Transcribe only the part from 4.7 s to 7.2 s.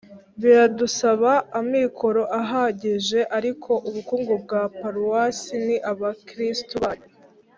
paruwasi ni abakirisitu bayo